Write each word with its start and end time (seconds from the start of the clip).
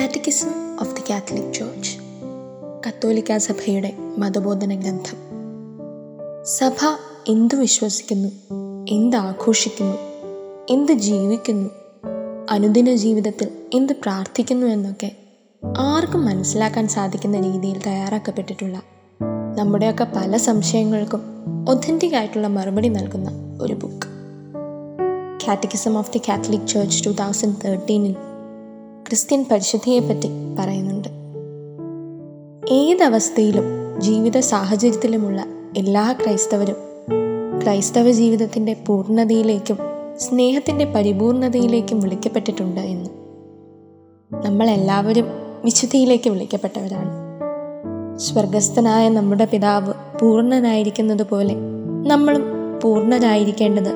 Catechism 0.00 0.78
of 0.80 0.96
the 0.96 1.12
catholic 1.12 1.54
church 1.54 1.96
കത്തോലിക്ക 2.86 3.36
സഭയുടെ 3.36 3.94
മതബോധന 4.18 4.74
ഗ്രന്ഥം. 4.74 5.16
സഭ 6.44 6.98
എന്തു 7.28 7.56
വിശ്വസിക്കുന്നു 7.56 8.28
എന്ത് 8.88 9.16
ആഘോഷിക്കുന്നു 9.16 9.96
എന്ത് 10.70 10.92
ജീവിക്കുന്നു 10.92 11.70
അനുദിന 12.50 12.94
ജീവിതത്തിൽ 12.94 13.48
എന്ത് 13.74 13.92
പ്രാർത്ഥിക്കുന്നു 13.92 14.66
എന്നൊക്കെ 14.66 15.12
ആർക്കും 15.78 16.24
മനസ്സിലാക്കാൻ 16.24 16.88
സാധിക്കുന്ന 16.88 17.40
രീതിയിൽ 17.40 17.78
തയ്യാറാക്കപ്പെട്ടിട്ടുള്ള 17.78 18.82
നമ്മുടെയൊക്കെ 19.58 20.04
പല 20.04 20.36
സംശയങ്ങൾക്കും 20.36 21.20
ഒതന്റിക് 21.68 22.16
ആയിട്ടുള്ള 22.16 22.46
മറുപടി 22.48 22.88
നൽകുന്ന 22.88 23.58
ഒരു 23.62 23.74
book 23.74 24.08
catechism 25.46 25.98
of 25.98 26.12
the 26.12 26.18
catholic 26.18 26.68
church 26.68 27.04
two 27.04 27.10
thousand 27.10 27.56
തേർട്ടീനിൽ 27.64 28.29
Christian 29.10 29.46
പരിശുദ്ധിയെപ്പറ്റി 29.50 30.28
പറയുന്നുണ്ട്. 30.58 31.08
ഏതവസ്ഥയിലും 32.72 33.62
ജീവിത 33.98 34.40
സാഹചര്യത്തിലുമുള്ള 34.40 35.44
എല്ലാ 35.76 36.12
ക്രൈസ്തവരും 36.12 36.76
ക്രൈസ്തവ 37.62 38.10
ജീവിതത്തിന്റെ 38.10 38.76
പൂർണതയിലേക്കും 38.86 39.78
സ്നേഹത്തിന്റെ 40.16 40.84
പരിപൂർണതയിലേക്കും 40.84 42.00
വിളിക്കപ്പെട്ടിട്ടുണ്ട് 42.00 42.80
എന്ന്. 42.80 43.10
നമ്മളെല്ലാവരും 44.46 45.24
വിശുദ്ധിയിലേക്ക് 45.64 46.30
വിളിക്കപ്പെട്ടവരാണ്. 46.30 47.10
സ്വർഗസ്ഥനായ 48.18 49.08
നമ്മുടെ 49.08 49.44
പിതാവ് 49.44 49.94
പൂർണനായിരിക്കുന്നത് 50.20 51.28
പോലെ 51.28 51.54
നമ്മളും 52.06 52.42
പൂർണരായിരിക്കേണ്ടത് 52.82 53.92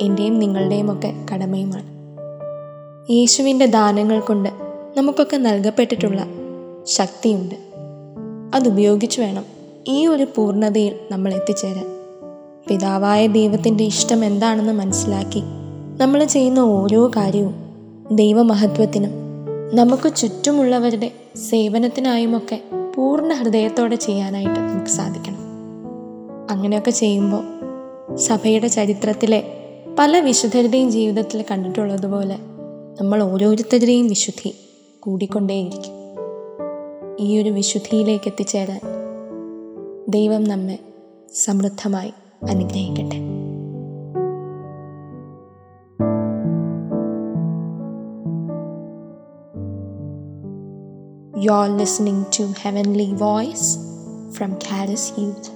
എന്റെയും 0.00 0.38
നിങ്ങളുടെയും 0.38 0.92
ഒക്കെ 0.92 1.14
കടമയുമാണ്. 1.32 1.95
യേശുവിന്റെ 3.10 3.66
ദാനങ്ങൾ 3.66 4.20
കൊണ്ട് 4.20 4.48
നമുക്കൊക്കെ 4.96 5.36
നൽകപ്പെട്ടിട്ടുള്ള 5.36 6.26
ശക്തിയുണ്ട്. 6.84 7.54
അതുപയോഗിച്ച് 8.54 9.20
വേണം 9.20 9.44
ഈ 9.88 10.06
ഒരു 10.06 10.26
പൂർണതയിൽ 10.36 10.94
നമ്മൾ 11.10 11.34
എത്തിച്ചേരാൻ. 11.34 11.86
പിതാവായ 12.68 13.26
ദൈവത്തിന്റെ 13.26 13.84
ഇഷ്ടം 13.84 14.24
എന്താണെന്ന് 14.24 14.72
മനസ്സിലാക്കി 14.72 15.42
നമ്മൾ 16.00 16.24
ചെയ്യുന്ന 16.24 16.58
ഓരോ 16.58 17.10
കാര്യവും 17.16 17.54
ദൈവമഹത്വത്തിനും 18.12 19.10
നമുക്ക് 19.74 20.16
ചുറ്റുമുള്ളവരുടെ 20.16 21.12
സേവനത്തിനായുമൊക്കെ 21.36 22.60
പൂർണ 22.94 23.32
ഹൃദയത്തോടെ 23.32 23.96
ചെയ്യാനായിട്ട് 23.96 24.60
നമുക്ക് 24.60 24.90
സാധിക്കണം. 24.90 25.38
അങ്ങനെയൊക്കെ 26.50 26.90
ചെയ്യുമ്പോൾ 26.90 28.16
സഭയുടെ 28.16 28.66
ചരിത്രത്തിലെ 28.66 29.44
പല 29.98 30.18
വിശുദ്ധരുടെയും 30.18 30.90
ജീവിതത്തിൽ 30.90 31.44
കണ്ടിട്ടുള്ളതുപോലെ 31.50 32.38
നമ്മൾ 33.00 33.22
ഓരോരുത്തരുടെയും 33.22 34.06
വിശുദ്ധി 34.06 34.50
കൂടിക്കൊണ്ടേയിരിക്കും 35.00 35.94
ഈ 37.20 37.42
ഒരു 37.42 37.50
വിശുദ്ധിയിലേക്ക് 37.50 38.28
എത്തിച്ചേരാൻ 38.28 38.82
ദൈവം 40.08 40.44
നമ്മെ 40.44 40.78
സമൃദ്ധമായി 41.34 42.12
അനുഗ്രഹിക്കട്ടെ 42.46 43.20
You're 51.34 51.68
listening 51.70 52.26
to 52.30 52.44
Heavenly 52.54 53.12
Voice 53.14 53.66
from 54.36 54.50
ഖാരസ് 54.58 55.12
Youth. 55.18 55.48